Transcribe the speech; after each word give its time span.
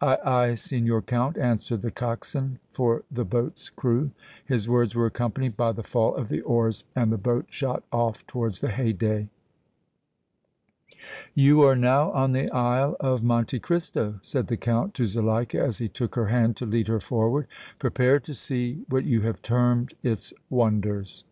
"Aye, 0.00 0.18
aye, 0.24 0.54
Signor 0.54 1.02
Count," 1.02 1.36
answered 1.36 1.82
the 1.82 1.90
coxswain 1.90 2.60
for 2.72 3.02
the 3.10 3.24
boat's 3.24 3.68
crew. 3.68 4.12
His 4.46 4.68
words 4.68 4.94
were 4.94 5.06
accompanied 5.06 5.56
by 5.56 5.72
the 5.72 5.82
fall 5.82 6.14
of 6.14 6.28
the 6.28 6.40
oars 6.42 6.84
and 6.94 7.10
the 7.10 7.18
boat 7.18 7.46
shot 7.50 7.82
off 7.90 8.24
towards 8.28 8.60
the 8.60 8.68
Haydée. 8.68 9.26
"You 11.34 11.62
are 11.62 11.74
now 11.74 12.12
on 12.12 12.30
the 12.30 12.48
Isle 12.52 12.94
of 13.00 13.24
Monte 13.24 13.58
Cristo," 13.58 14.20
said 14.22 14.46
the 14.46 14.56
Count 14.56 14.94
to 14.94 15.04
Zuleika 15.06 15.58
as 15.60 15.78
he 15.78 15.88
took 15.88 16.14
her 16.14 16.26
hand 16.26 16.56
to 16.58 16.64
lead 16.64 16.86
her 16.86 17.00
forward. 17.00 17.48
"Prepare 17.80 18.20
to 18.20 18.34
see 18.34 18.84
what 18.88 19.02
you 19.04 19.22
have 19.22 19.42
termed 19.42 19.94
its 20.04 20.32
wonders!" 20.48 21.24